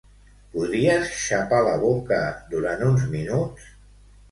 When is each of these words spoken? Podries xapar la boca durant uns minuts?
Podries 0.53 1.11
xapar 1.25 1.59
la 1.69 1.77
boca 1.85 2.19
durant 2.57 2.85
uns 2.91 3.07
minuts? 3.15 3.71